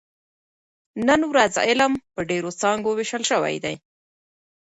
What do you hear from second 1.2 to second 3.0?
ورځ علم په ډېرو څانګو